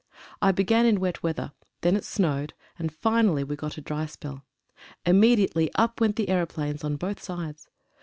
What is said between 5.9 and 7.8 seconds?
went the aeroplanes on both sides.